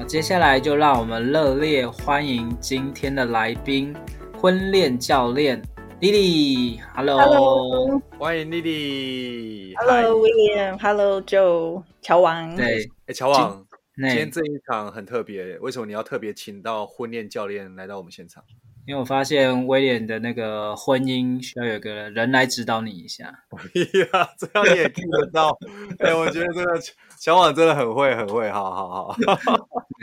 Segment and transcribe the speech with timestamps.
[0.00, 3.92] 那接下来就让我们热烈欢迎今天的来宾——
[4.38, 5.60] 婚恋教练
[6.00, 6.78] Lily。
[6.94, 9.74] Hello，欢迎 Lily。
[9.76, 10.78] Hello，William。
[10.80, 11.82] Hello，Joe。
[12.00, 12.54] 乔王。
[12.54, 18.44] 对，哎，乔王，今天这一场很特别，为什么你要特别请到婚恋教练来到我们现场？
[18.88, 23.26] 因为我发现威廉的那个婚姻需要有个人来指导你一下。
[23.52, 25.54] 哎呀，这样你也听得到？
[25.98, 26.80] 哎，我觉得这个
[27.20, 29.16] 小婉真的很会，很会，好好好。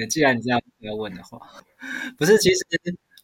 [0.08, 1.39] 既然你这样要问的话，
[2.16, 2.59] 不是，其实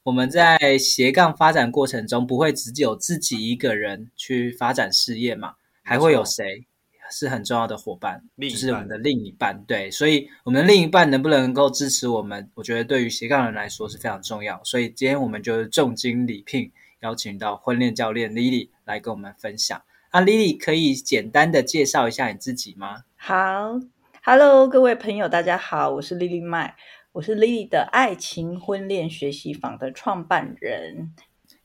[0.02, 6.66] 我们在斜杠发展过程中，不会只有自己一个人去发展事业嘛，还会有谁
[7.12, 9.64] 是很重要的伙伴，就是我们的另一半。
[9.68, 14.60] 对，所以我们的另一半能不能够支持我们，我觉得对于斜杠人来说是非常重要。
[14.64, 19.82] 所以今天我们就重金礼聘，邀请到婚恋教练 Lily 来跟我们分享。
[20.14, 23.04] 那 Lily 可以简单的介绍一下你自己吗？
[23.18, 23.80] 好。
[24.24, 26.74] Hello，各位朋友，大家好，我是 Lily Mai，
[27.12, 31.16] 我是 Lily 的爱情婚恋学习坊的创办人。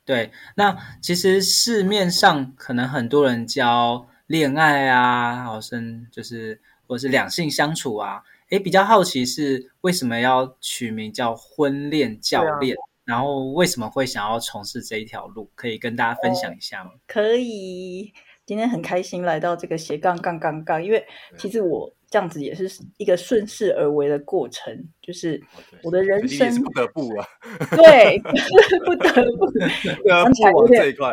[0.06, 16.91] 对，那其实市面上可能很多人教恋爱啊，好像就是或者是两性相处啊，诶，比较好奇是为什么要取名叫婚恋教练，啊、然后为什么会想要从事这一条路，可以跟大家分享一下吗？
[17.07, 18.13] 可以，
[18.45, 21.07] 今天很开心来到这个斜杠杠杠杠，因为
[21.39, 21.95] 其实我。
[22.08, 24.72] 这样子也是一个顺势而为的过程，
[25.02, 25.42] 就是
[25.83, 27.27] 我的人生是不得不啊，
[27.77, 28.18] 对，
[28.86, 29.46] 不得不，
[30.08, 31.12] 想起来有点这一块，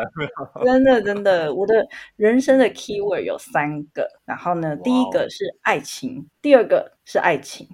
[0.64, 7.68] 真的真的，我的人生的 keyword 有三个，然后呢，第一个是爱情，第二个是爱情，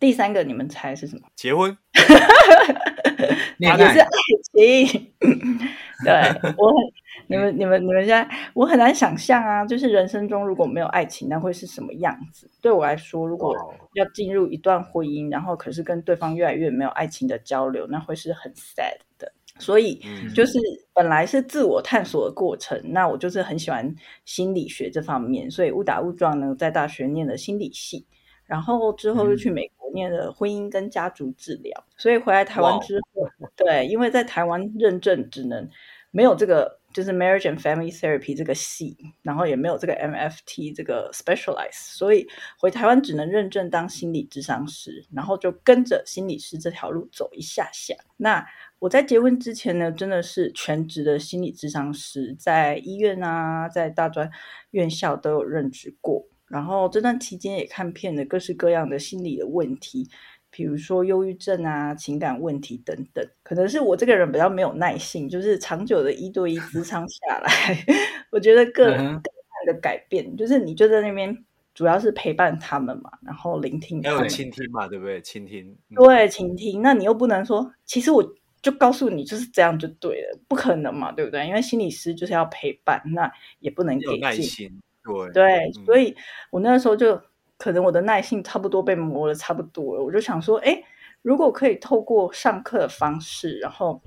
[0.00, 1.22] 第三个你们猜是什么？
[1.36, 1.76] 结婚，
[3.58, 4.08] 也是爱
[4.52, 5.12] 情，
[6.04, 6.12] 对
[6.56, 6.76] 我很。
[7.26, 9.64] 你们、你们、你们现在，我很难想象啊！
[9.64, 12.50] 就是人生中如果没有爱情，那会是什么样子？
[12.60, 13.54] 对我来说，如果
[13.94, 19.32] 要进入一段婚姻，然后可是跟对方越来越没有爱情的交流，那会是很 sad 的。
[19.58, 20.02] 所以，
[20.34, 20.58] 就是
[20.92, 22.80] 本来是自我探索的过程。
[22.86, 28.04] 那我就是很喜欢心理学这方面，所以误打误撞呢，在大学念了心理系，
[28.46, 31.84] 然后之后又去美国念了婚姻跟家族治疗。
[31.96, 35.68] 所以回来台湾之后，对，因为在台湾认证只能
[36.10, 36.80] 没有这个。
[36.94, 47.94] 就是 Marriage and Family Therapy 这个系，然后也没有这个 MFT 这个 Specialize，所以回台湾只能认证当心理咨商师，然后就跟着心理师这条路走一下下。
[48.16, 48.46] 那
[48.78, 54.30] 我在结婚之前呢，真的是全职的心理咨商师，在医院啊，在大专
[54.70, 60.08] 院校都有任职过，然后这段期间也看遍了各式各样的心理的问题。
[60.56, 67.76] 比如说忧郁症啊、情感问题等等，可能是我这个人比较没有耐性，就是长久的一对一咨商下来，
[68.30, 69.20] 我觉得个人
[69.66, 71.36] 的改变，嗯、就是你就在那边
[71.74, 75.20] 主要是陪伴他们嘛，然后聆听他们，还有倾听嘛，对不对？
[75.22, 76.80] 倾听，对，倾听。
[76.80, 78.24] 那你又不能说，其实我
[78.62, 81.44] 就告诉你就是这样就对了，不可能嘛，对不对？
[81.48, 83.28] 因为心理师就是要陪伴，那
[83.58, 86.14] 也不能给有耐心，对对，嗯、所以
[86.52, 87.20] 我那个时候就。
[87.58, 90.82] 可能我的耐性差不多被磨得差不多了，我就想说，哎，
[91.22, 94.00] 如果可以透过上课的方式，然后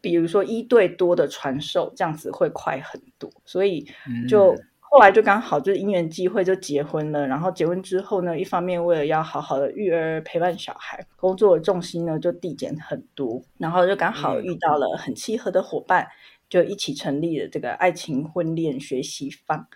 [0.00, 3.30] 比如说一对多的传授，这样子会快很多。
[3.44, 3.86] 所以
[4.28, 7.26] 就后来就刚好就是因缘际会就结婚了。
[7.26, 13.42] 然后结婚之后呢，一方面为了要好好的育儿陪伴小孩，工作的重心呢就递减很多。
[13.56, 16.06] 然后就刚好遇到了很契合的伙伴，
[16.50, 19.66] 就一起成立了这个爱情婚恋学习坊。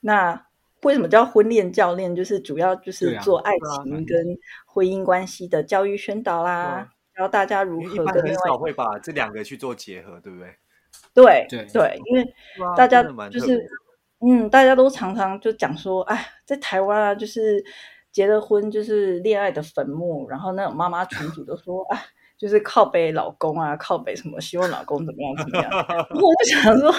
[0.00, 0.47] 那
[0.82, 2.14] 为什么叫婚恋教练？
[2.14, 3.52] 就是主要就是做爱
[3.84, 7.94] 情跟婚姻关系的教育宣导啦，教、啊、大家如何跟。
[7.94, 10.54] 一般很少会把这两个去做结合，对不对？
[11.14, 12.24] 对对对，因为
[12.76, 13.68] 大家就是
[14.20, 17.62] 嗯，大家都常常就讲说，哎，在台湾啊，就是
[18.10, 21.98] 结了婚就是恋爱的坟墓，然后那种妈妈群主都说啊，
[22.38, 25.70] 就是靠北老公啊，靠北什么，希望老公怎么样怎么样。
[25.70, 26.94] 然后我就想说，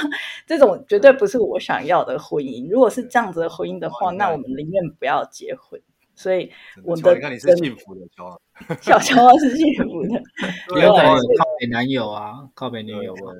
[0.45, 2.69] 这种绝对不是我想要的婚姻。
[2.69, 5.81] 如果是这样子的婚姻的话，那我们宁愿不要结婚。
[6.13, 6.51] 所以
[6.83, 8.41] 我的，你看你是幸福的乔，
[8.83, 10.21] 小乔是幸福的，
[10.75, 13.31] 对，靠北男友啊，靠北女友啊，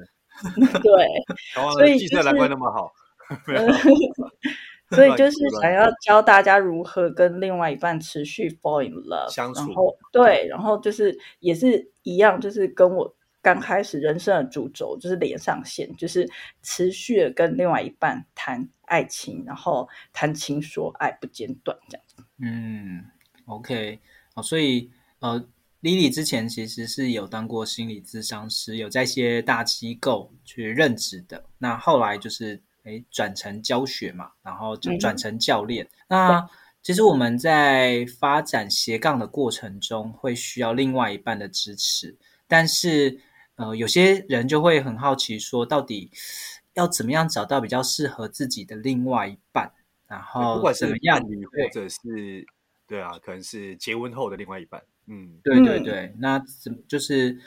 [0.81, 1.07] 对，
[1.74, 2.90] 所以计策难怪那么好，
[4.91, 16.30] 所以就是想要教大家如何跟另外一半持续 fall in love 相处，然后对，然后就是也是一样，就是跟我刚开始人生的主轴就是连上线，就是
[16.62, 22.06] 持续的跟另外一半谈爱情，然后谈情说爱不间断这样。
[22.42, 23.06] 嗯
[23.45, 24.00] ，OK，
[24.33, 24.89] 哦，所以
[25.19, 25.45] 呃
[25.81, 31.45] ，Lily 之前其实是有当过心理咨商师，有在一些大机构去任职的。
[31.59, 35.86] 那后来就是诶转成教学嘛，然后就转成教练。
[35.86, 36.50] 嗯、那
[36.81, 42.18] 其实我们在发展斜杠的过程中，会需要另外一半的支持。
[42.48, 43.20] 但是
[43.56, 46.10] 呃，有些人就会很好奇，说到底
[46.74, 49.72] 要怎么样找到比较适合自己的另外一半？
[50.08, 52.00] 然后不管是伴侣或者是
[52.88, 57.38] 对，对啊，可能是结婚后的另外一半，嗯，对对对，那怎就是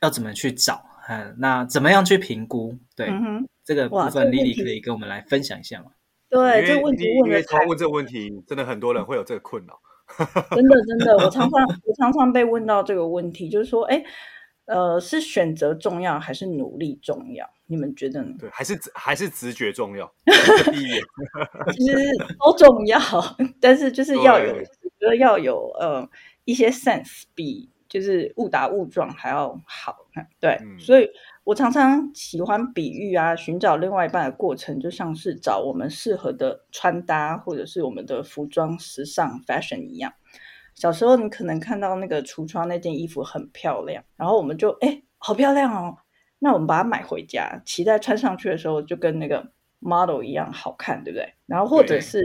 [0.00, 0.84] 要怎么去找？
[1.08, 2.76] 嗯，那怎么样去评估？
[2.96, 5.90] 对，嗯、这个部分 Lily 可以跟我们来分享一下吗？
[6.30, 9.78] 对，这个问题问因为他问这个问题，真的很多人会有这个困扰。
[10.56, 11.50] 真的真的，我常常
[11.84, 14.02] 我常常被问到这个问题，就是说，哎。
[14.70, 17.48] 呃，是选择重要还是努力重要？
[17.68, 18.34] 你们觉得呢？
[18.38, 20.06] 对，还是还是直觉重要？
[20.70, 21.02] 第一眼
[21.72, 21.96] 其实
[22.38, 23.00] 都重要，
[23.62, 24.62] 但是就是要有，我
[25.00, 26.06] 觉得要有呃
[26.44, 29.96] 一些 sense，比就是误打误撞还要好。
[30.40, 31.08] 对，嗯、所以
[31.44, 40.12] 我常常喜欢比喻啊，寻找另外一半的过程，就像是找我们适合的穿搭，或者是我们的服装时尚 fashion 一样。
[40.74, 45.96] 小时候，你可能看到那个橱窗那件衣服很漂亮，然后我们就哎，好漂亮哦，
[46.38, 51.34] 那我们把它买回家，期待穿上去的时候就跟那个 model 一样好看，对不对？
[51.46, 52.22] 然后或者是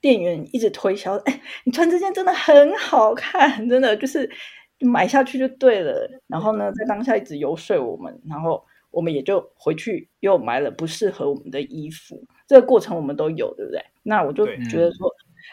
[0.00, 4.30] 店员一直推销，哎，你穿这件真的很好看，真的就是
[4.80, 6.08] 买下去就对了。
[6.26, 12.22] 然后呢，在当下一直游说我们，然后我们也就回去又买了不适合我们的衣服。
[12.46, 13.84] 这个过程我们都有，对不对？
[14.02, 15.10] 那我就觉得说。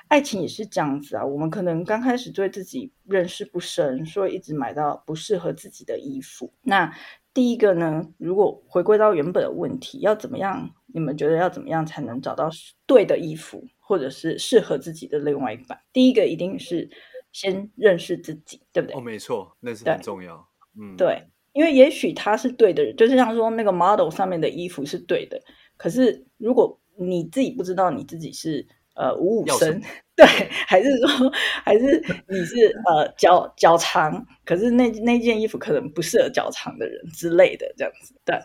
[0.07, 6.49] 爱情也是这样子啊，我们可能刚开始对自己认识不深，所以一直买到不适合自己的衣服。
[6.61, 6.89] 那
[7.33, 10.69] 第一个呢，如果回归到原本的问题，要怎么样？
[10.93, 12.49] 你们觉得要怎么样才能找到
[12.87, 15.77] 对的衣服，或者是适合自己的另外一半？
[15.91, 16.89] 第一个一定是
[17.31, 18.97] 先认识自己，对不对？
[18.97, 20.47] 哦，没错，那是很重要。
[20.79, 21.23] 嗯，对，
[21.53, 25.41] 因为也许他是对的人，就是像说那个 model 上面的衣服是对的，
[25.77, 28.67] 可是如果你自己不知道你自己是。
[28.93, 29.81] 呃，五五身，
[30.17, 30.25] 对，
[30.67, 31.31] 还是说，
[31.63, 38.37] 还是你是呃脚脚长，可是那那件衣服可能不适合脚长的人之类的，这样子，对，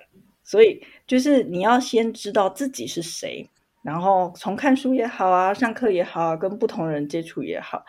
[0.45, 3.51] 所以就是你要先知道自己是谁，
[3.83, 7.85] 然后从看书也好啊，上课也好啊，跟不同人接触也好，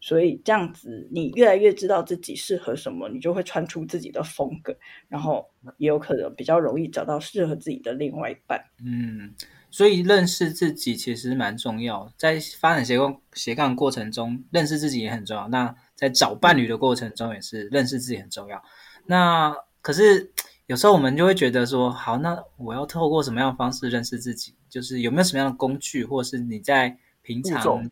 [0.00, 4.76] 所以这样子你越来越知道自己适合什么，你就会穿出自己的风格，
[5.08, 5.48] 然后
[5.78, 9.34] 也有可能比较容易找到适合自己的另外一半，嗯。
[9.68, 15.48] 所以认识自己其实蛮重要，在发展斜杠斜杠过程中，认识自己也很重要。
[15.48, 18.62] 那在找伴侣的过程中，也是认识自己很重要。
[19.04, 20.32] 那可是
[20.66, 24.54] 有时候我们就会觉得说，好，那我要透过什么样的方式认识自己？
[24.70, 27.90] 就是有没有什么样的工具，或是你在平常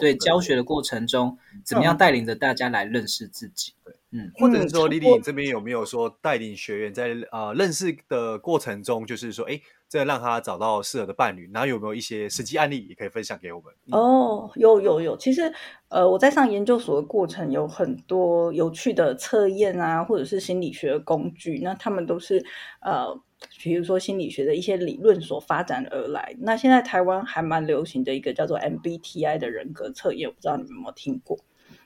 [0.00, 3.72] 对教学的过程中，怎么样带领着大家来认识自己？
[3.84, 9.60] 对，嗯，或者是说，Lily 你这边有没有说带领学员在啊、呃、认识的过程中，就是说，哎。
[9.92, 13.70] 这让他找到适合的伴侣，然后有没有一些实际案例也可以分享给我们？
[13.90, 15.52] 哦，有有有，其实
[15.88, 22.42] 呃，我在上研究所的过程有很多有趣的测验啊，或者是心理学的工具，那他们都是
[22.80, 23.20] 呃，
[23.58, 26.34] 比如说心理学的一些理论所发展而来。
[26.38, 31.38] 那现在台湾还蛮流行的一个叫做 MBTI 的人格测验，我不知道你们有没有听过？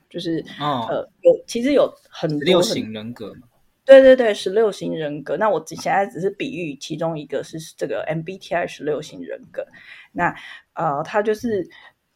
[0.08, 3.48] 就是、哦、呃，有其实有很多六型人格嘛。
[3.84, 5.36] 对对对，十六型人格。
[5.36, 9.64] 那我现在只是比喻，其中一个是这个 MBTI 十六型人格。
[10.12, 10.34] 那
[10.74, 11.68] 呃，他就是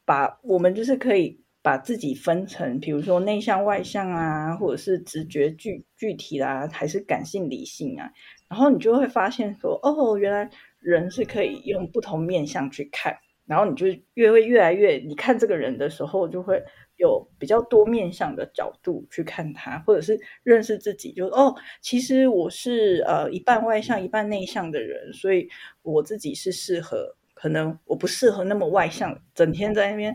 [0.04, 8.10] 把我们就是可以把自己分成，比如说内向外向啊，或者是直觉具具体啦、啊，还是感性理性啊。
[8.50, 13.16] 然后你就会发现说，哦，原来人是可以用不同面向去看。
[13.46, 16.62] 然后你就越会越来越，你看这个人的时候就会。
[16.96, 25.48] 有比较多面向的角度去看他，或者是认识自己，就哦，其实我是呃一半外向一半内向的人，所以
[25.80, 30.14] 我自己是适合，可能我不适合那么外向，整天在那边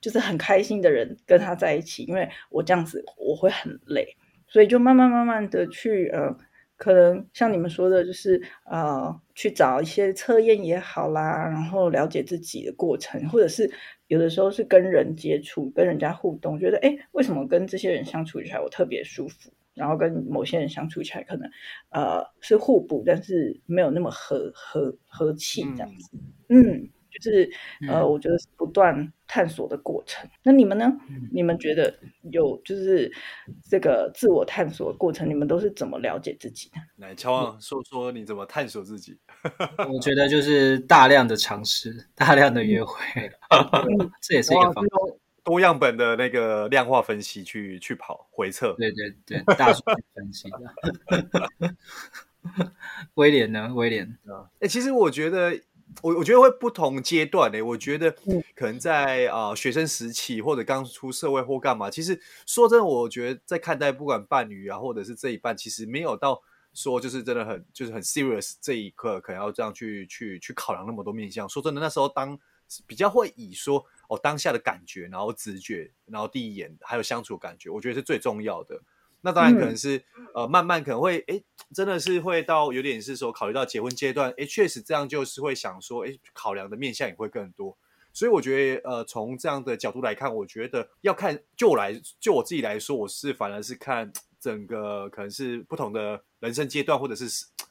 [0.00, 4.16] 就是很开心的人跟他在一起，因为我这样子我会很累，
[4.48, 6.34] 所以就慢慢慢慢的去呃，
[6.76, 8.40] 可能像你们说的，就是
[8.70, 13.70] 呃去找一些测验也好啦，然后了解自己的过程，或者是
[14.08, 19.50] 有的时候是跟人接触，跟人家互动，觉得诶，为什么跟这些人相处起来我特别舒服？
[19.74, 21.50] 然后跟某些人相处起来，可能
[21.90, 26.16] 呃是互补，但是没有那么和和和气这样子。
[26.48, 26.88] 嗯，嗯
[27.20, 27.50] 就是
[27.88, 30.28] 呃，我觉得是不断探索的过程。
[30.42, 30.86] 那你们呢？
[31.08, 31.92] 嗯、你们觉得
[32.30, 33.12] 有就是
[33.68, 36.76] 这个自我探索的过程，你们都是怎么了解自己的？
[36.96, 39.18] 来，乔旺说说你怎么探索自己。
[39.92, 44.90] 我觉得就是大量的尝试，大量的约会，嗯、这也是一个方法。
[45.44, 51.76] 多样本的那个量化分析去去跑回测，对对对，大数据分析的。
[53.14, 53.72] 威廉呢？
[53.72, 55.56] 威廉啊，哎、欸，其实我觉得，
[56.02, 57.62] 我我觉得会不同阶段呢、欸。
[57.62, 58.10] 我觉得
[58.54, 66.42] 可能在啊、呃、学生时期或者刚出社会或干嘛，其实说真的，我觉得在看待不管伴侣啊，或者是这一半，其实没有到
[66.74, 71.48] 说就是真的很就是很 serious 这一刻，可能要这样去去去考量那么多面向。
[71.48, 72.38] 说真的，那时候当
[72.86, 73.84] 比较会以说。
[74.08, 78.80] 哦，当下的感觉，然后直觉，然后第一眼还有相处感觉，我觉得是最重要的。
[79.26, 81.42] 那当然可能是、嗯、呃，慢慢可能会，哎，
[81.74, 87.76] 真的是会到有点是说考虑到结婚阶段，哎，确实这样就是会想说，哎，考量的面向也会更多。
[88.12, 97.26] 所以我觉得，呃，从这样的角度来看，我觉得要看，就我来，就我自己来说，我是反而是看整个可能是不同的人生阶段，或者是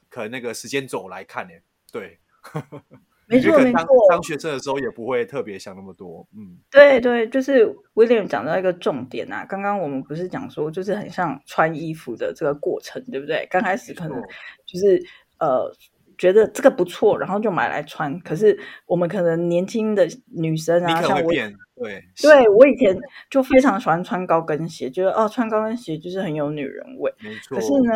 [0.10, 1.54] 可能那个时间轴来看呢。
[1.90, 2.20] 对。
[3.28, 7.66] 没错没错，当学生的时候也不会特别想那么多，嗯，对对，就是
[7.96, 9.44] William 讲到一个重点啊。
[9.46, 13.48] 刚刚我们不是讲说，就是很像穿衣服的这个过程，对不对？
[13.50, 14.22] 刚开始可能
[14.68, 15.02] 就是
[15.40, 15.72] 呃
[16.18, 18.20] 觉得这个不错，然后就买来穿。
[18.20, 22.96] 可是我们可能年轻的女生啊，像我，对，对我以前
[23.30, 27.12] 就非常喜欢穿高跟鞋，觉得哦，穿高跟鞋就是很有女人味。
[27.20, 27.94] 没错，可是呢。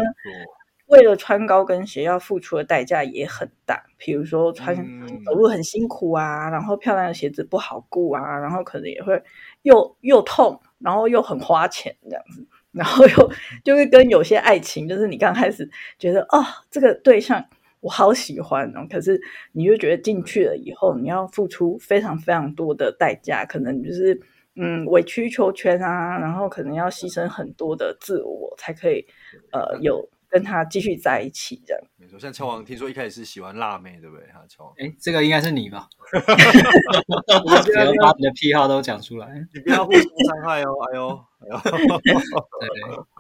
[0.90, 3.84] 为了穿高跟鞋，要付出的代价也很大。
[3.98, 4.76] 比如说穿
[5.24, 9.22] 走路很辛苦啊，然后漂亮的鞋子不好顾啊，然后可能也会
[9.62, 13.32] 又又痛，然后又很花钱这样子，然后又
[13.64, 15.70] 就是跟有些爱情，就是你刚开始
[16.00, 17.46] 觉得哦，这个对象
[17.82, 24.20] 我好喜欢哦，可是你就觉得进去了以后，你要付出非常非常多的代价，可能就是
[24.56, 29.06] 嗯委曲求全啊，然后可能要牺牲很多的自我才可以
[29.52, 30.10] 呃有。
[30.30, 32.20] 跟他继续在一起，这样没错。
[32.20, 34.26] 像乔王，听说一开始是喜欢辣妹，对不对？
[34.28, 35.90] 哈，乔王，哎，这个应该是你吧？
[36.14, 40.72] 我觉得把你的癖好都讲出来， 你不要互相伤害哦。
[40.92, 41.60] 哎呦，哎呦，
[42.02, 42.14] 对，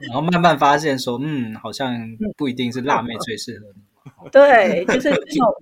[0.08, 1.96] 然后慢慢发现说，嗯，好像
[2.38, 3.82] 不一定是辣妹最适合你。
[4.32, 5.12] 对，就是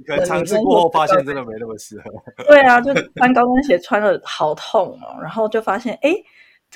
[0.06, 2.12] 可能尝试过后发现真的没那么适合。
[2.48, 6.14] 对啊，就穿高跟鞋穿的好痛哦，然后就发现，哎。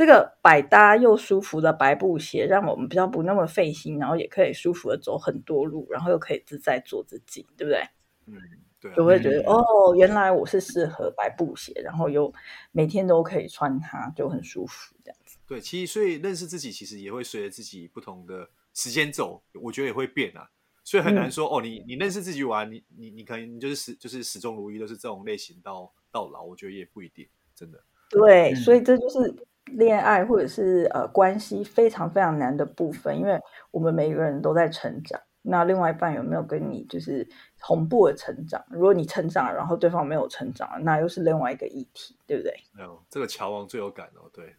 [0.02, 7.84] 这个百搭又舒服的白布鞋，让我们比较不那么费心，然后也可以舒服的走很多路，然后又可以自在做自己，对不对？
[8.26, 8.36] 嗯，
[8.80, 12.34] 对，就会觉得、嗯、哦，原来我是适合白布鞋，然后又
[12.72, 15.38] 每天都可以穿它，就很舒服这样子。
[15.46, 20.50] 对，其实所以认识自己，其实也会随着自己不同的时间走，我觉得也会变啊。
[20.84, 27.80] 所以很难说、嗯、哦，你你认识自己玩，你你你可能就是始就是始终如一，都是这种类型到到老，我觉得也不一定，真的。
[28.10, 29.36] 对，所以这就是。
[29.66, 33.40] 恋爱或者是呃关系非常非常难的部分，因为
[33.72, 35.20] 我们每个人都在成长。
[35.44, 37.28] 那另外一半有没有跟你就是
[37.60, 38.64] 同步的成长？
[38.70, 42.54] 如果你成长，然后对方没有成长，那又是另外一个议题，对不对？
[42.78, 44.56] 没有，这个乔王最有感哦，对。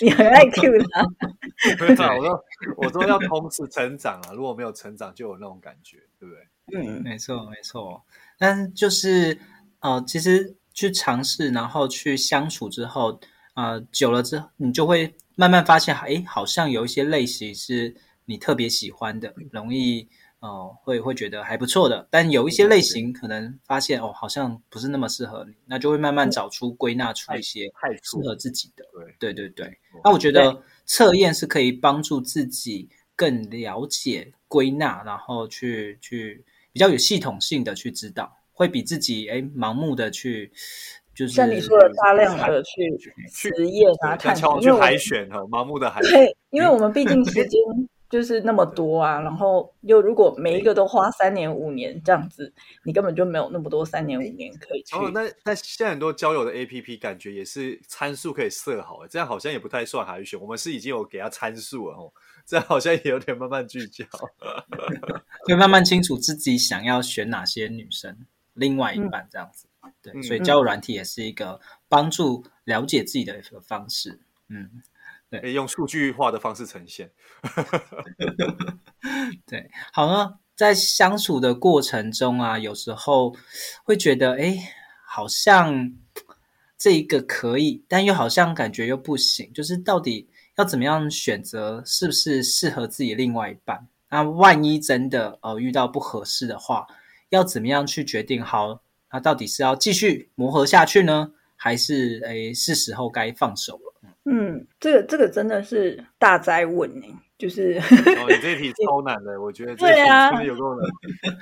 [0.00, 1.02] 你很爱 Q 他。
[1.78, 2.44] 对啊，我说
[2.76, 6.86] 我说要同时成长啊，如果没有成长，就有那种感觉，对不对？
[6.86, 8.00] 嗯，没错没错。
[8.38, 9.36] 但就是、
[9.80, 13.18] 呃，其实去尝试，然后去相处之后。
[13.56, 17.96] 呃，久了之后，你就会慢慢发现，哎，好像有一些类型是
[18.26, 20.06] 你特别喜欢的，容易
[20.40, 22.06] 哦、呃，会会觉得还不错的。
[22.10, 27.72] 但有一些类型可能发现哦，好像不是那么适合你，那就会慢慢找出归纳出一些
[28.02, 28.84] 适合自己的。
[29.18, 29.78] 对对对对。
[30.04, 40.52] 那我觉得测验是可以帮助自己更了解、归纳，然后去去比较有系统性的去知道，会比自己哎盲目的去。
[41.16, 42.70] 就是像你说的，大量的去
[43.32, 46.12] 实验啊，探讨，去海选哈，盲目的海选。
[46.12, 47.58] 对，因为我们毕竟时间
[48.10, 52.52] 就是那么多啊，然后又如果每一个都花三年五年这样子，
[52.84, 54.94] 你根本就没有那么多三年五年可以去。
[54.94, 60.38] 哦，那那现在很多交友的 APP 感觉也是参数可以设好，这样好像也不太算海选。
[60.38, 62.12] 我们是已经有给他参数了哦，
[62.44, 64.04] 这样好像也有点慢慢聚焦，
[65.48, 68.14] 就慢慢清楚自己想要选哪些女生，
[68.52, 69.66] 另外一半这样子。
[69.66, 69.70] 嗯
[70.02, 74.20] 对，嗯、所以交友软体也是一个帮助了解自己的一个方式。
[74.48, 74.82] 嗯，
[75.28, 77.10] 对，可以用数据化的方式呈现。
[79.46, 83.34] 对，好呢，在相处的过程中啊，有时候
[83.84, 84.56] 会觉得，哎，
[85.04, 85.92] 好像
[86.78, 93.88] 这一个可以，但又好像感觉又不行，就是到底要怎么样选择，是不是适合自己另外一半？
[94.08, 96.86] 那万一真的呃遇到不合适的话，
[97.30, 98.80] 要怎么样去决定好？
[99.12, 104.10] 那到底是要继续磨合下去呢，还是诶是时候该放手了？
[104.24, 107.06] 嗯，这个这个真的是大哉问呢，
[107.38, 110.90] 就是哦，你这一题超难的，我觉得这一题真的有够难，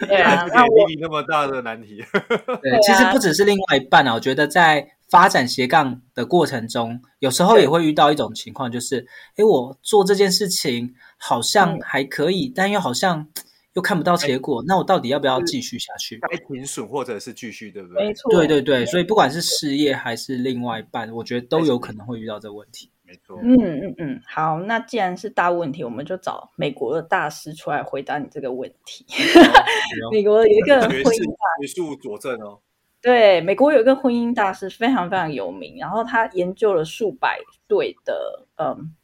[0.07, 2.05] 对啊，给弟弟那么大的难题。
[2.61, 9.07] 对，其实不只是另外一半啊，我觉得在发展斜杠的过程中，有时候也会遇到一种情况，就是
[9.37, 13.27] 诶我做这件事情好像还可以，但又好像。
[13.75, 16.19] 又看不到结果，欸、那我到底要不要继续下去？
[16.19, 18.07] 该停损或者是继续，对不对？
[18.07, 22.91] 没错，对对对，所以不管是事业还是另外一半，我觉得都有可能会遇到这个问题。
[23.03, 29.05] 没错，嗯嗯嗯，好，那既然是大问题，我们就找美国的大师出来回答你这个问题。
[29.09, 32.61] 哦、美国有一个婚姻大学术佐证哦。
[33.03, 38.95] 对，美国有一个婚姻大师非常非常有名，然后他研究了数百对的嗯，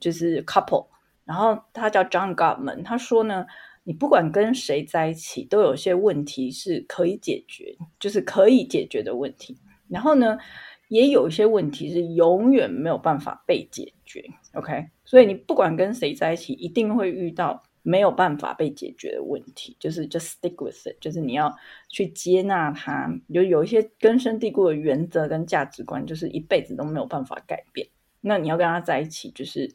[0.00, 0.88] 就是 couple，
[1.24, 3.46] 然后他叫 John Gottman，他说呢。
[3.90, 9.58] 你不管跟谁在一起，都有些问题是可以解决，就是可以解决的问题。
[9.88, 10.38] 然后呢，
[10.86, 14.24] 也有一些问题是永远没有办法被解决。
[14.52, 19.76] OK，所以你不管跟谁在一起，一定会遇到没有办法被解决的问题。
[19.80, 21.52] 就是 just stick with it，就是你要
[21.88, 23.12] 去接纳它。
[23.26, 27.88] 有有一些根深蒂固的原则跟价值观，就是一辈子都没有办法改变。
[28.20, 29.68] 那你要跟他在一起，就是。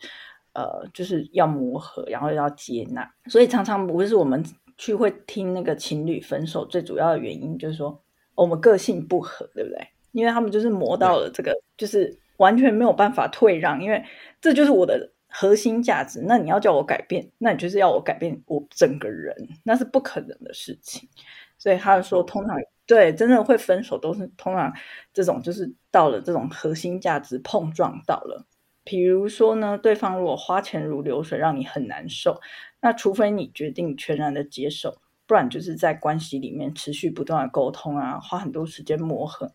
[0.55, 4.43] 呃，就是要磨合，然后要接纳，所以常常不是我们
[4.77, 8.01] 去会听那个情侣分手最主要的原因，就是说
[8.33, 9.87] 我们个性不合，对不对？
[10.13, 14.01] 因为他们就是磨到了这个，就是完全没有办法退让，因为
[14.39, 16.21] 这就是我的核心价值。
[16.25, 21.09] 那你要叫我改变，那你就是要我改变我整个人，那是不可能的事情。
[21.57, 24.73] 所以他说，通常对真的会分手都是通常
[25.13, 28.45] 这种，就是到了这种核心价值碰撞到了。
[28.85, 32.39] 比如说呢，对方如果花钱如流水，让你很难受，
[32.81, 34.95] 那除非你决定全然的接受，
[35.25, 39.51] 不然就是在关系里面持续不断的沟通啊，花很多时间磨合。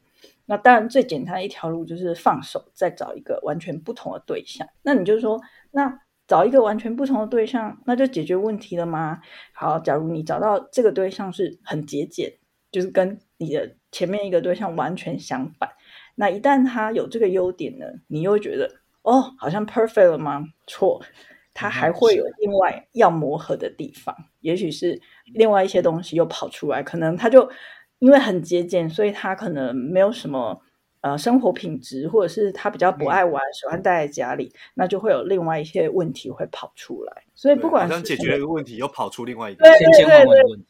[0.46, 4.66] 那当然最简单的一条路就是放手，再找一个完全不同的对象。
[4.82, 5.40] 那你就说，
[5.70, 9.20] 那找一个完全不同的对象，那就解决问题了吗？
[9.54, 12.34] 好，假如你找到这个对象是很节俭，
[12.72, 15.70] 就是跟你的前面一个对象完全相反，
[16.16, 18.79] 那一旦他有这个优点呢，你又觉得。
[19.02, 20.44] 哦，好像 perfect 了吗？
[20.66, 21.02] 错，
[21.54, 25.00] 他还会有另外要磨合的地方，嗯、也许是
[25.34, 26.82] 另外一些东西又跑出来。
[26.82, 27.50] 可能他就
[27.98, 30.60] 因为很节俭，所以他可能没有什么
[31.00, 37.24] 呃生活品质，或者是他比较不爱玩，嗯、喜欢待在家里，那就会有另外一些问题会跑出来。
[37.34, 40.66] 所以不管是解决一个问题，又跑出另外一个千千万万的问题。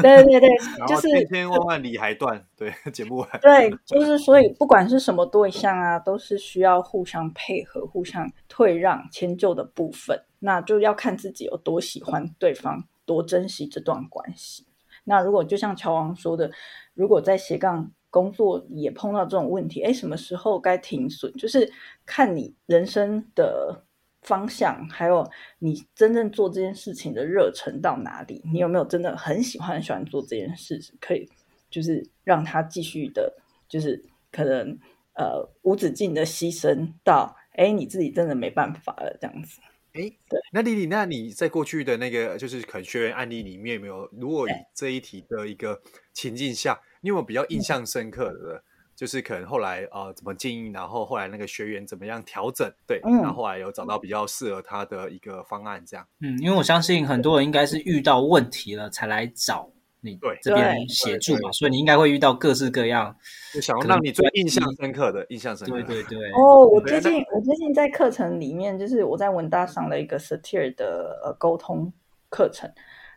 [0.00, 0.48] 对 对对，
[0.86, 3.28] 就是千千万万理还断，对， 剪不完。
[3.42, 10.18] 对，就是所以不管是什么对象啊，都是需要互相配合、互相退让、迁就的部分。
[10.38, 14.66] 那就要看自己有多喜欢对方，多珍惜这段关系。
[15.04, 16.50] 那如果就像乔王说的，
[16.94, 21.32] 如果在斜杠工作也碰到这种问题，哎，什么时候该停损？
[21.34, 21.70] 就是
[22.06, 23.84] 看你人生的。
[24.22, 28.40] 方向，还有你真正做这件事情的热忱到哪里？
[28.44, 30.80] 你有没有真的很喜欢、很喜欢做这件事？
[31.00, 31.28] 可以，
[31.68, 33.34] 就是让他继续的，
[33.68, 34.78] 就是可能
[35.14, 39.60] 呃无止境的牺牲到，哎，你自己真的没办法了这样子。
[39.94, 40.40] 哎，对。
[40.52, 45.82] 那丽丽，那你在过去的那个就是可能学员案例里面，有没有如果以这一题的一个
[46.12, 48.62] 情境下，你有没有比较印象深刻的？
[49.02, 56.06] 嗯就是可能后来呃怎么经营，然后后来那个学员怎么样调整，对，嗯、然后后来有找到比较适合他的一个方案，这样。
[56.20, 59.68] 嗯，因为我相信很多人应该是遇到问题了才来找
[60.00, 63.12] 你对这边协助嘛，所以你应该会遇到各式各样。
[63.52, 65.82] 就想要让你最印象深刻的，印象深刻。
[65.82, 66.30] 对对对。
[66.34, 71.92] 哦，我最近我最近在课程里面，就是我在文大上了一个 Satir 的呃沟通
[72.30, 72.70] 课程。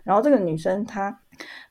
[0.04, 1.19] 然后这个女生她，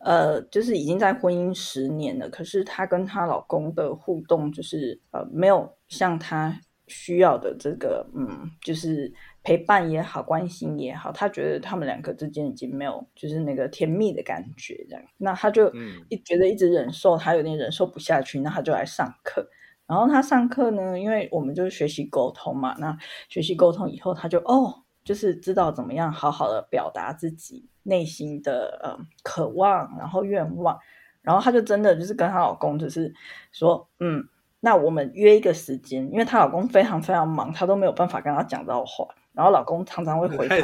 [0.01, 8.29] 呃，就是已经在婚姻十年了，可是她跟她老公的互动就是呃，没有像她需要的这个，嗯，
[8.61, 15.03] 就是陪伴也好，关心也好，她觉得他们两个之间已经没有就是那个甜蜜的感觉这样。
[15.17, 15.73] 那她就
[16.09, 19.49] 一觉得一直忍受，她有点忍受不下去，那她就来上课。
[19.87, 22.97] 然后她上课呢，因为我们就是学习沟通嘛，那
[23.29, 24.84] 学习沟通以后，她就哦。
[25.05, 30.79] 就是知道怎么样好好的表达自己内心的呃渴望，然后愿望，
[31.23, 33.13] 然后她就真的就是跟她老公就是
[33.53, 34.27] 说，嗯，
[34.61, 39.07] 那我们约一个时间，因为她老公非常非常忙，她都没有办法跟她讲到话。
[39.35, 40.57] 然后老公常常会回她，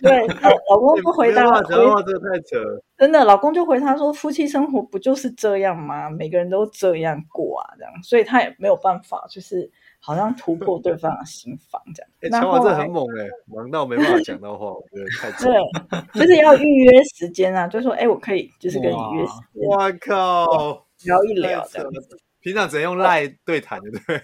[0.00, 0.26] 对，
[0.70, 6.08] 老公不回答，太扯，真的，老公就回她说，夫妻生活不就是这样吗？
[6.08, 12.10] 每个人都这样过啊，这样，所以她也没有办法，就是好像突破对方的心防这样。
[12.22, 15.46] 哎，乔瓦这很猛哎，忙到没办法讲到话，我觉得太扯。
[15.46, 22.18] 对，就是要预约时间啊，就说哎，我可以就是跟你约时间，我靠，聊一聊这样子。
[22.42, 24.18] 平常只能用赖对谈的，对对？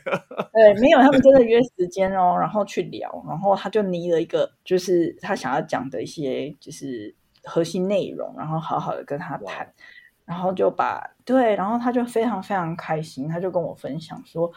[0.72, 9.70] 对，没有，他们真的 约时间哦，然后去聊，然后他就拟了一个，就是他想要讲的一些，就是核心内容，然后好好的跟他谈，
[10.24, 14.50] 然后就把对，然后他就非常非常开心，他就跟我分享说，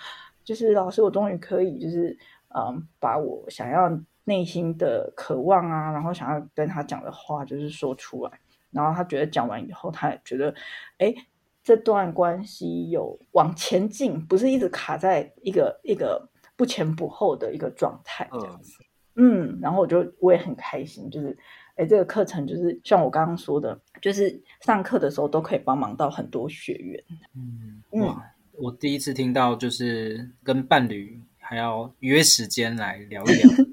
[0.50, 2.18] 就是老师，我终于可以，就是
[2.56, 3.88] 嗯，把我想要
[4.24, 8.32] 内心的渴望啊，然后想要跟他讲的话，就是说出来，
[8.72, 10.52] 然后他觉得讲完以后，他也觉得，
[10.98, 11.14] 哎。
[11.62, 18.74] 这段关系有往前进，不是一直卡在一个一个不前不后的一个状态这样子。
[19.16, 21.38] 嗯，嗯，然后我就我也很开心，就是
[21.76, 27.04] 哎，这个课程就是像我刚刚说的，就是上课的时候都可以帮忙到很多学员。
[27.36, 28.26] 嗯，哇，
[28.62, 33.50] 我第一次听到就是跟伴侣还要约时间来聊一聊。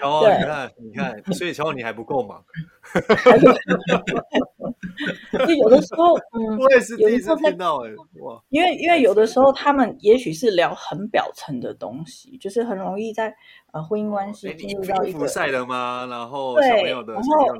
[0.00, 2.44] 乔瓦，你看，你看，所以乔瓦你还不够忙。
[5.46, 13.32] 就有的时候，嗯， 我也是第一次听到哎，哇，因为因为有的时候他们也许是聊很表层的东西，就是很容易在
[13.74, 16.06] 呃婚姻关系进入到一个晒了吗？
[16.08, 17.12] 然后对，然后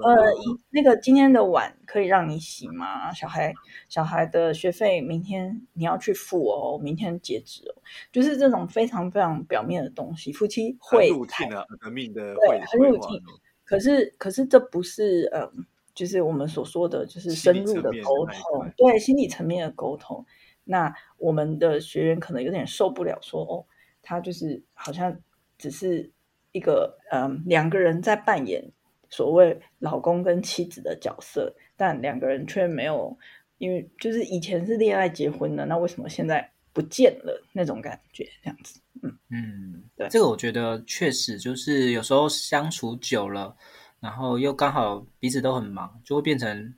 [0.04, 0.32] 呃，
[0.70, 3.12] 那个今天的碗可以让你洗吗？
[3.12, 3.52] 小孩
[3.88, 13.20] 小孩的学费明天你要去付哦，明天截止哦，就是这种非常非常表面的东西，夫妻会很 routine 的革命的对，很 routine，
[13.64, 15.66] 可是可是这不是嗯。
[15.94, 20.26] 就是我们所说的，就是深入的沟通，对心理层面的沟通。
[20.64, 23.64] 那我们的学员可能有点受不了说，说哦，
[24.02, 25.16] 他就是好像
[25.58, 26.10] 只是
[26.52, 28.64] 一个嗯，两个人在扮演
[29.08, 33.16] 所谓老公跟妻子的角色，但两个人却没有，
[33.58, 38.28] 因为就是以前是恋爱结婚的，那为什么现在不见了那种感觉？
[38.42, 43.56] 这样子，嗯嗯，对，这个我觉得确实就是有时候相处久了。
[44.00, 46.74] 然后又刚好彼此都很忙，就会变成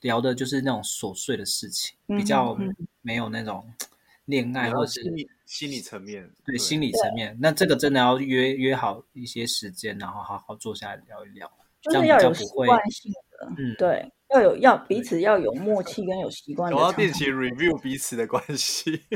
[0.00, 2.58] 聊的就是那种琐碎的事情，嗯、比较
[3.00, 3.64] 没有那种
[4.24, 5.02] 恋爱或者是
[5.48, 6.22] 心理层面。
[6.44, 18.92] 对，对心理层面，那这个真的要约约好一些时间，然后好好坐下来聊一聊，就是要有习惯性的，嗯，对，要有要彼此要有默契跟有习惯的，我要定期 review 彼此的关系，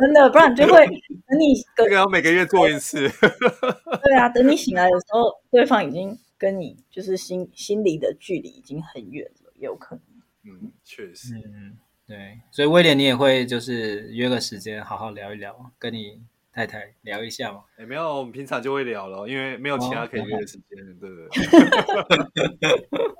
[0.00, 0.86] 真的，不然就会
[1.28, 3.06] 等你这个要每个月做一次。
[4.02, 10.04] 对啊，等你醒来的时候，对方已经跟你就是心心里的距离已经很远了，也有可能。
[10.46, 11.34] 嗯，确实。
[11.36, 12.40] 嗯，对。
[12.50, 16.20] 所以威廉，你也会就是约个时间好好聊一聊，跟你
[16.52, 17.64] 太太聊一下嘛？
[17.78, 21.28] 也没有，我们平常就会聊了，因为没有其他可以约的时间，哦、对不 对？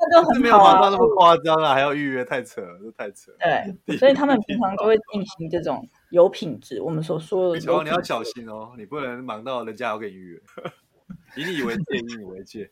[0.00, 0.40] 那就很啊。
[0.40, 3.38] 没有马上那么夸张啊，还要预约，太扯了，这太扯了。
[3.86, 5.88] 对，所以他们平常就会进行这种。
[6.10, 7.60] 有品质，我们所说的。
[7.60, 10.40] 乔，你要小心哦，你不能忙到人家要给你预约，
[11.34, 12.70] 以你为戒，以你为戒。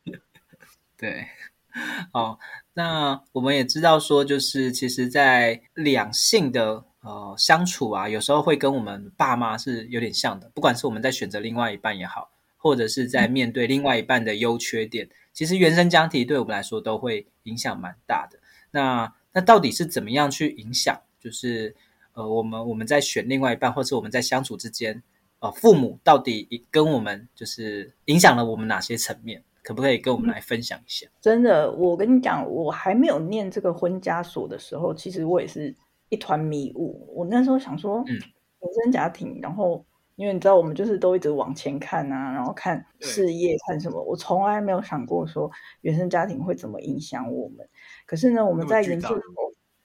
[0.96, 1.26] 对，
[2.12, 2.38] 哦，
[2.74, 10.50] 那我们也知道说，就是其实，在两性的呃相处啊，有时候会跟我们爸妈是有点像的。
[10.54, 18.38] 不管是我们在选择另外一半也好，或者是在面对另外一半的优缺点，嗯、其实原生家庭对我们来说都会影响蛮大的。
[18.70, 21.00] 那那到底是怎么样去影响？
[21.20, 21.74] 就是。
[22.12, 25.00] 呃，我们我们在选另外一半，或是我们在相处之间，
[25.38, 29.40] 呃，父母到底跟我们就是影响了我们哪些层面？
[29.62, 31.06] 可不可以跟我们来分享一下？
[31.20, 35.74] 真的，我跟你讲，我还没有念这个婚家所的时候，其实我也是
[36.08, 37.12] 一团迷雾。
[37.14, 39.84] 我那时候想说，嗯，原生家庭，然后
[40.16, 45.50] 因为你知道，我们就是都一直往前看啊，然后看事业，看什么，我从来没有想过说
[45.82, 47.68] 原生家庭会怎么影响我们。
[48.06, 49.08] 可是呢，我们在研究。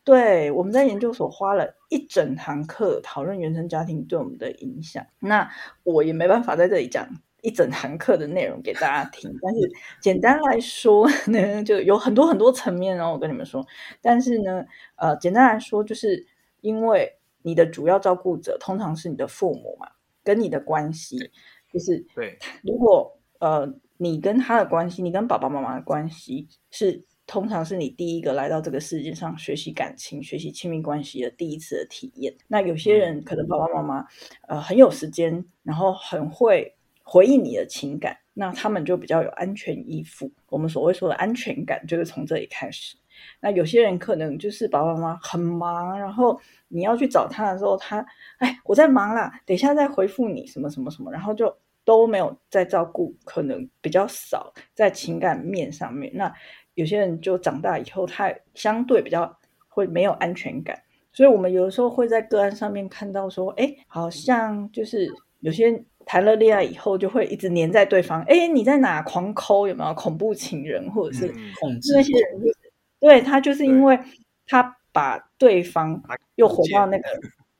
[0.04, 5.04] 对，我们在研究所花了一整堂课讨论原生家庭对我们的影响。
[5.18, 5.50] 那
[5.82, 7.10] 我也没办法在这里讲
[7.45, 13.12] 一整堂课的内容给大家听，但是简单来说呢，就有很多很多层面哦。
[13.13, 13.65] 我跟你们说，
[14.01, 16.25] 但是呢，呃，简单来说，就是
[16.62, 19.88] 因为你的主要照顾者通常是你的父母嘛，
[20.23, 21.31] 跟你的关系
[21.71, 22.38] 就是对。
[22.63, 27.05] 如果呃，你跟他的关系，你跟爸爸妈妈的关系是。
[27.27, 32.31] 通常是你第一个来到这个世界上学习感情、学习亲密关系的第一次的体验。
[32.47, 34.05] 那有些人可能爸爸妈妈
[34.47, 36.75] 呃很有时间，然后很会
[37.08, 40.30] 回应你的情感，那他们就比较有安全依附。
[40.50, 42.98] 我们所谓说的安全感就是从这里开始。
[43.39, 46.38] 那有些人可能就是爸爸妈妈很忙，然后
[46.68, 48.04] 你要去找他的时候，他
[48.39, 56.12] 哎我在忙啦，等一下再回复你什么什么什么，然后就都没有在照顾，可能比较少在情感面上面。
[56.15, 56.34] 那
[56.74, 59.38] 有些人就长大以后，他相对比较
[59.68, 60.82] 会没有安全感，
[61.13, 65.08] 所以我们有的时候会在个案上面看到说，哎，好像就是
[65.41, 65.86] 有些。
[66.06, 68.22] 谈了恋爱以后，就会一直黏在对方。
[68.24, 69.02] 哎，你在哪？
[69.02, 71.28] 狂抠有没有恐怖情人，或者是
[71.60, 72.58] 控制那些人，就是？
[73.00, 74.00] 对，他就是因为
[74.46, 76.02] 他把对方
[76.36, 77.04] 又回到那个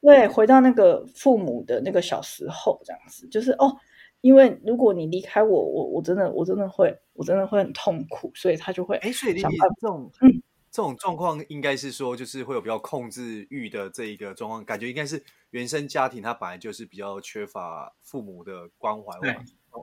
[0.02, 3.76] 对，回到那个父母的那个小时候，这样子，就是哦，
[4.22, 10.42] 因为如果你离开我，我我真的我真的会我真的会很痛苦，所以他就会哎，所以你这种嗯。
[10.76, 19.18] 这种状况应该是说，就是会有比较控制欲的这一个状况，感觉应该是原生家庭他本来就是比较缺乏父母的关怀，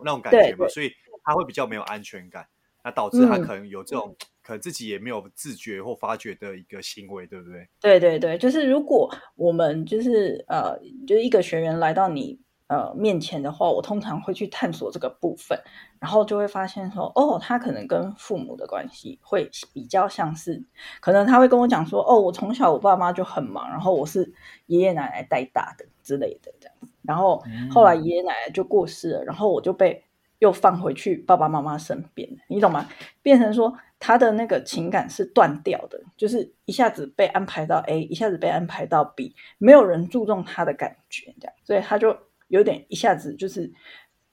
[0.04, 0.92] 那种感觉嘛，所以
[1.24, 2.46] 他会比较没有安全感，
[2.84, 7.66] 那导致他可能有这种、嗯、可能自己也没有自觉或发觉的一个行为，对不对？
[7.80, 12.38] 对对对，就是如果我们就是呃，就是一个学员来到你。
[12.72, 15.60] 呃，面前的话，我通常会去探索这个部分，
[15.98, 20.64] 然后就会发现说，哦，他可能跟父母的关系会比较像是，
[20.98, 24.32] 可能他会跟我讲说，哦，我从小我爸妈就很忙，然后我是
[24.68, 30.02] 爷爷奶奶带大的之类的这样，然后后来爷爷奶奶就过世了，然后我就被
[30.38, 32.88] 又放回去爸爸妈妈身边，你懂吗？
[33.20, 42.16] 变成说他的那个情感是断掉的，就是一下子被安排到 A，一下子被安排到 B，没有人注重他的感觉，这样，所以他就。
[42.52, 43.72] 有点一下子就是，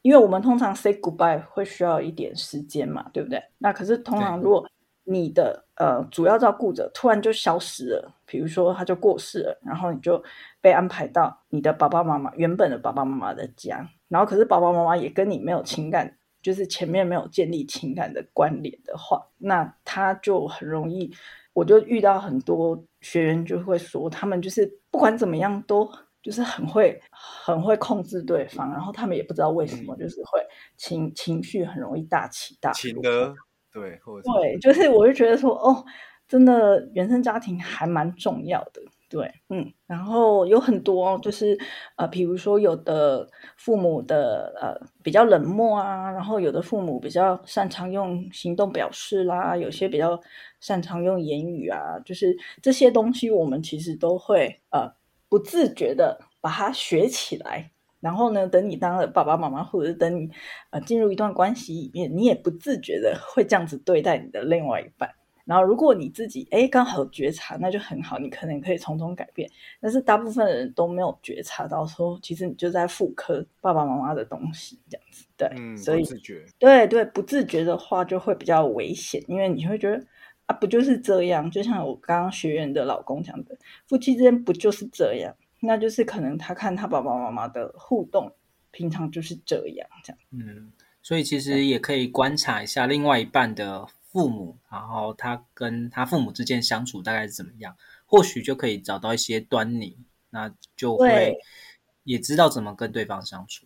[0.02, 3.42] 因为我们通常 say goodbye 会需要一点时间嘛，对不对？
[3.60, 4.70] 那可是通常如果
[5.06, 10.22] 你的呃主要照顾者突然就消失了，比如说他就过世了，然后你就
[10.60, 21.10] 被安排到你的爸爸妈妈原本的爸爸妈妈的家，然后可是爸爸妈妈也跟你没有情感，就是前面没有建立情感的关联的话，那他就很容易，
[21.54, 25.90] 我就遇到很多学员就会说，他们就是不管怎么样都。
[26.22, 27.02] 就是很会
[27.44, 30.42] 很会控制对方，然后他们也不知道为什么，就是会
[30.78, 32.74] 情情绪很容易大起大落。
[32.76, 33.34] 情的
[33.74, 35.84] 对，对，就是我就觉得说，哦，
[36.28, 41.58] 真的原生家庭还蛮重要的，对，嗯，然后有很多就是
[41.98, 43.28] 呃，比如说有的
[43.58, 50.20] 父母的呃比较冷漠啊，然后有的父母比较擅长用行动表示啦，有些比较
[50.60, 54.98] 擅长用言语啊，就是这些东西我们其实都会呃。
[55.32, 60.30] 不自觉的把它学起来，然后呢，等你当了爸爸妈妈，或者是等你
[60.70, 65.10] 呃进入一段关系里面，你也不自觉的会这样子对待你的另外一半。
[65.46, 69.50] 然后，如果你自己哎刚好觉察，那就很好，你可能可以从中改变。
[69.82, 75.26] 但是大部分的人都没有觉察到，说其实你就在复刻爸爸妈妈的东西，这样子。
[75.36, 80.06] 对，嗯，所以不自觉，对对，不自觉的话就会比较危险，因为你会觉得。
[80.46, 81.52] 啊，不就是这样？
[81.52, 83.56] 就像我刚刚学员的老公讲的，
[83.88, 85.32] 夫妻之间不就是这样？
[85.62, 88.32] 那就是可能他看他爸爸妈妈的互动，
[88.72, 90.22] 平常就是这样，这样。
[90.32, 99.98] 嗯，所以其实也可以观察一下另外一半的父母，然后他跟他父母之间相处大概是怎么样，或许就可以找到一些端倪，
[100.30, 101.38] 那就会
[102.04, 103.66] 也知道怎么跟对方相处。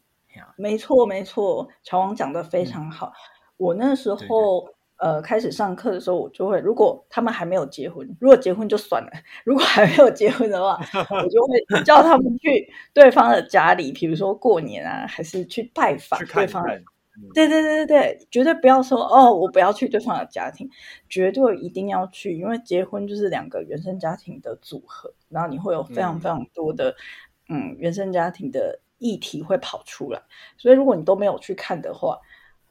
[0.58, 3.08] 没错，没错，乔王讲的非常好。
[3.08, 3.14] 嗯、
[3.58, 4.74] 我那时候。
[5.04, 9.12] 呃，开始上课的时候，我就会，如果他们还没有结婚，如果结婚就算了，
[9.44, 16.64] 如果还没有结婚的话，我就会 叫他们去对方的家里，比如说过年啊，还是去拜访对方。
[17.34, 20.70] 对对对对对，绝对不要说哦，我不要去对方的家庭，
[21.10, 26.96] 绝对一定要去，因为结婚就是两个原生家庭的组合，然后你会有非常非常多的
[27.50, 30.22] 嗯，嗯原生家庭的议题会跑出来，
[30.58, 32.18] 所以如果你都没有去看的话。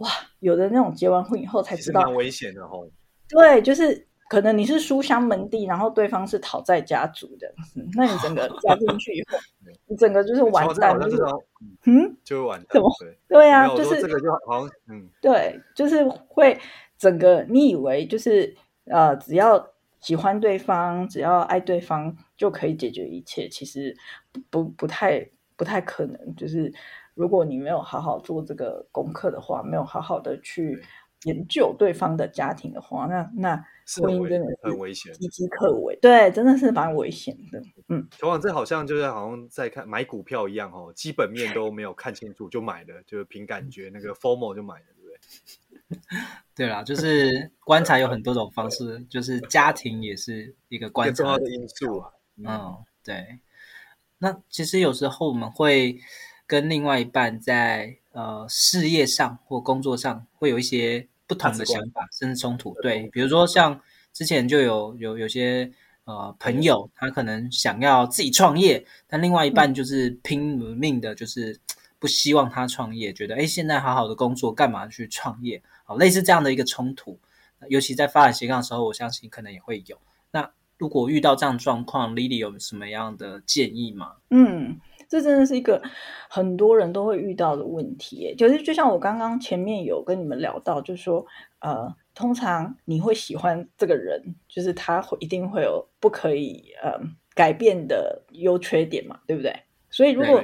[0.02, 0.08] 哇，
[0.40, 2.86] 有的那种结完婚以后才知道，蛮危险的吼。
[3.28, 9.38] 对，就是可能你是书香门第，然后对方是讨债家族的，嗯，那你整个加进去以后，
[9.86, 11.16] 你整个就是完蛋，就是
[11.84, 12.68] 嗯，就完蛋。
[12.72, 12.90] 怎么？
[13.28, 16.58] 对啊，就是这个就好像嗯，对，就是会
[16.98, 18.54] 整个你以为就是
[18.86, 19.66] 呃，只要
[20.00, 23.96] 喜欢对方，只要爱对方就可以解决一切，其实
[24.32, 26.72] 不不，不太不太可能，就是。
[27.14, 30.83] 如果你没有好好做这个功课的话，没有好好的去
[31.25, 33.57] 研究对方的家庭的话，那那
[34.03, 35.96] 婚姻真的是很危险，岌岌可危。
[36.01, 37.62] 对，真的是蛮危险的。
[37.88, 45.98] 嗯，小王，这好像就是好像在看买股票一样哦，基本面都没有看清楚就买了，就是凭感觉那个 formal 就买了，对不对？
[46.57, 52.11] 对啦，就是观察有很多种方式，就是家庭也是一个观察的因素啊。
[52.38, 53.38] 嗯，对。
[54.18, 55.98] 那其实有时候我们会。
[56.52, 62.76] 跟另外一半在呃事业上或工作上会有一些不同的想法，甚至冲突。
[62.82, 63.80] 对，比如说像
[64.12, 65.72] 之前就有有有些
[66.04, 71.58] 呃朋友，他可能想要自己创业，但另外一半就是拼命的，就是
[71.98, 75.62] 不希望他创业，觉得哎，现在好好的工作，干嘛去创业？
[75.84, 77.18] 好，类似这样的一个冲突，
[77.70, 79.98] 尤其在发展斜杠的时候，我相信可能也会有。
[80.30, 84.16] 那如果遇到这样状况，Lily 有什么样的建议吗？
[84.28, 84.78] 嗯。
[85.12, 85.83] 这真的是一个
[86.31, 91.27] 很多人都会遇到的问题，就是就像我刚刚前面有跟你们聊到，就是说，
[91.59, 96.98] 呃，通常你会喜欢这个人，就是他会一定会有不可以呃
[97.35, 99.55] 改变的优缺点嘛，对不对？
[99.90, 100.42] 所以如果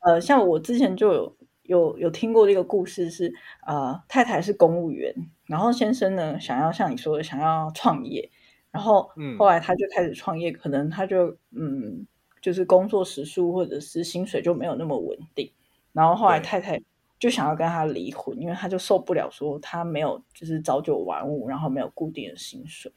[0.00, 3.32] 呃，像我之前就有有有听过这个故事是，
[3.68, 5.14] 呃，太太是公务员，
[5.46, 8.28] 然后先生呢想要像你说的想要创业，
[8.72, 12.04] 然后后来他就开始创业，可能他就嗯。
[12.48, 15.52] 就是工作时数或者是薪水就没有那么稳定，
[15.92, 16.80] 然后后来太太
[17.18, 22.90] 就想要跟他离婚，因为他就受不了说他没有就是朝九晚五，然后没有固定的薪水，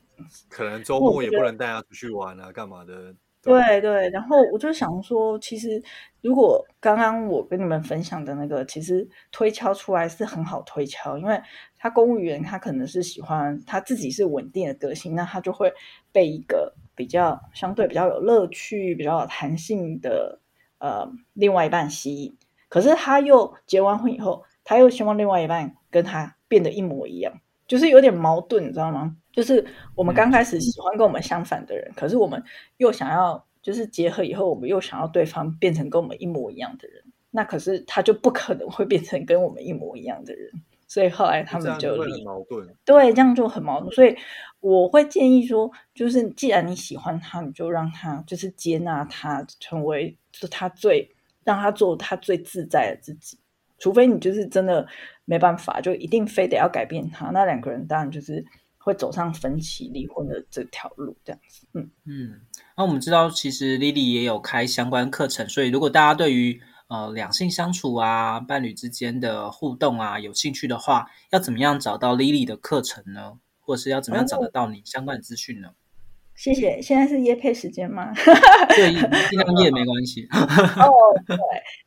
[0.47, 3.13] 可能周末也不能带他出去玩啊，干嘛的？
[3.41, 5.83] 对对，然后我就想说，其实
[6.21, 11.37] 如果刚刚我跟你们分享的那个，其实推敲出来是很好推敲，因为
[11.77, 15.73] 他公务员他可能是喜欢他自己是稳定的个性，那他就会
[16.13, 16.73] 被一个。
[16.95, 20.39] 比较相对比较有乐趣、比较有弹性的
[20.79, 22.37] 呃另外一半吸引，
[22.69, 27.33] 可是他又结完婚以后，他又希望另外一半跟他变得一模一样，
[27.67, 29.15] 就是有点矛盾，你知道吗？
[29.31, 32.43] 就是我们刚开始喜欢跟我们相反的人，嗯、可是我们
[32.77, 40.51] 又想要就是结合以后，我们又想要对方变成跟我们一模一样的人，那可是他就不可能会变成跟我们一模一样的人。
[40.91, 43.89] 所以后来他们就离，矛盾，对，这样就很矛盾。
[43.93, 44.13] 所以
[44.59, 51.09] 我会建议说，就是既然你喜欢他，你就让他就是接纳他，成为就他最
[51.45, 53.39] 让他做他最自在的自己。
[53.79, 54.85] 除非你就是真的
[55.23, 58.45] 没办法，就一定非得要改变他，那两个人当然就是
[58.77, 61.65] 会走上分歧离婚的这条路，这样子。
[61.73, 62.41] 嗯嗯，
[62.75, 73.39] 那我们知道，其实 Lily 也有开相关课程，所以如果大家对于呃，两性相处啊，伴侣之间的互动啊，有兴趣的话，要怎么样找到 Lily 的课程呢？
[73.61, 75.69] 或者是要怎么样找得到你相关的资讯呢？
[76.35, 76.81] 谢谢。
[76.81, 78.11] 现在是夜配时间吗？
[78.75, 78.91] 对，
[79.29, 80.27] 尽量夜没关系。
[80.35, 80.91] 哦，
[81.25, 81.37] 对，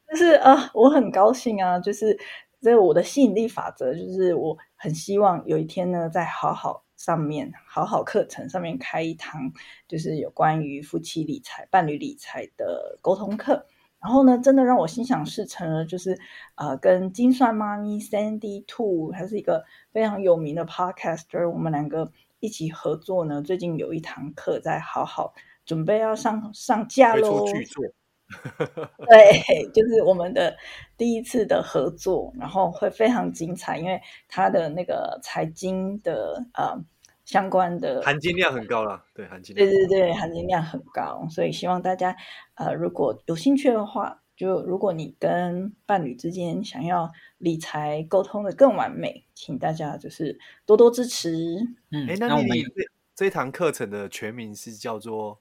[0.09, 2.19] 就是呃，我很高兴啊，就是
[2.63, 9.53] 这我的吸引力法则，就是我很希望有一天呢，在好好上面好好课程上面开一堂，
[9.87, 13.67] 就是有关于夫妻理财、伴侣理财的沟通课。
[14.05, 16.19] 然后呢，真的让我心想事成了，就是
[16.57, 23.41] 呃，跟金算妈咪 Sandy Two，还是一个非常有名的 podcaster，我们两个一起合作呢。
[23.41, 25.33] 最近有一堂课在好好
[25.65, 27.47] 准备要上上架喽。
[29.09, 30.55] 对，就是我们的
[30.99, 36.79] 第一次的合作，然后会非常精彩，因为他的那个财经的呃。
[37.25, 39.69] 相关的含金量很高啦，对，含金量。
[39.69, 42.15] 对对对，含金量很高，所以希望大家
[42.55, 51.59] 呃，如果有兴趣的话，就如果你跟伴侣之间想要理财沟通的更完美，请大家就是多多支持。
[51.91, 52.83] 嗯，哎，那我们这
[53.15, 55.41] 这堂课程的全名是叫做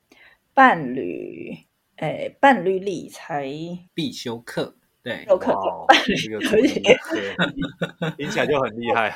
[0.53, 1.57] 伴侣，
[1.97, 3.45] 哎，伴侣理财
[3.93, 5.53] 必修课，对，有课，
[5.87, 6.67] 伴侣可以，
[8.15, 9.13] 听起来就很厉害，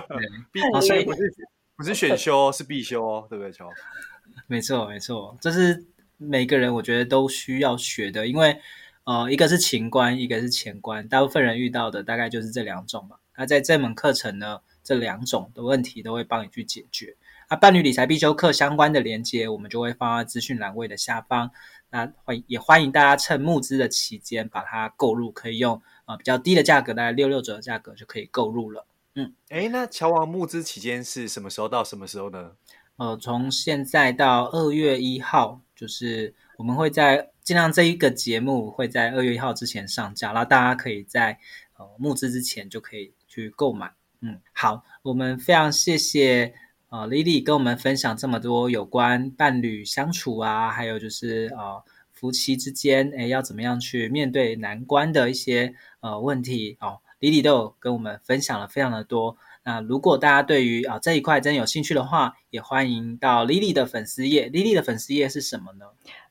[0.50, 1.32] 必须不是。
[1.78, 3.70] 不是选修，是必修哦，对不对，乔？
[4.48, 5.86] 没错，没错，这是
[6.16, 8.60] 每个人我觉得都需要学的，因为
[9.04, 13.18] 呃，一个是情关，一个是钱关，大部分人遇到的大概就是这两种嘛。
[13.36, 17.16] 那在这门课程呢，这两种的问题都会帮你去解决。
[17.46, 21.52] 啊，伴侣理财必修课相关的连接，我们就会放在资讯栏位的下方。
[21.90, 28.84] 那欢也欢迎大家趁募资的期间把它购入，可以用呃比较低的价格，大概六六折的价格就可以购入了。
[29.18, 32.52] 嗯，哎，那乔王募资期间是什么时候到什么时候呢？
[32.98, 41.36] 呃，从现在到二月一号，就是我们会在尽量这一个节目会在二月一号之前上架，然后大家可以在
[41.78, 43.92] 呃募资之前就可以去购买。
[44.20, 46.54] 嗯，好，我们非常谢谢
[46.88, 51.82] 呃 Lily 跟我们分享这么多有关伴侣相处啊，还有就是呃
[52.12, 57.00] 夫妻之间哎要怎么样去面对难关的一些呃问题哦。
[57.20, 59.36] Lily 都有跟我们分享了非常的多。
[59.64, 64.48] 那如果大家对于啊这一块真有兴趣的话，也欢迎到 Lily 的粉丝页。
[64.48, 65.86] Lily 的粉丝页是什么呢？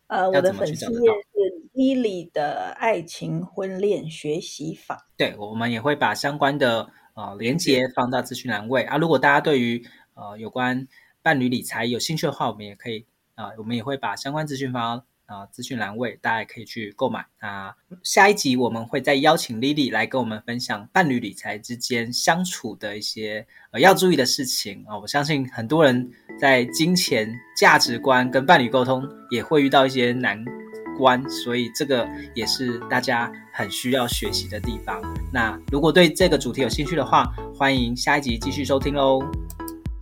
[0.08, 5.08] 呃，我的粉丝页是 Lily 的爱情婚恋学习法。
[5.18, 8.98] 对，我们也会把相关的呃连接放到资讯栏位啊。
[8.98, 9.86] 如果大家对于
[10.16, 10.88] 呃有关
[11.22, 17.25] 伴侣理财有兴趣的话，我们也可以啊、呃，我们也会把相关资讯放到啊，资讯栏位大家可以去购买。
[17.41, 24.97] 那下一集我们会再邀请 Lily 来跟我们分享伴侣理财之间相处的一些呃要注意的事情啊。
[24.97, 26.09] 我相信很多人
[26.39, 30.43] 在金钱价值观跟伴侣沟通也会遇到一些难
[30.97, 35.01] 关，所以这个也是大家很需要学习的地方。
[35.34, 39.21] 那如果对这个主题有兴趣的话，欢迎下一集继续收听喽。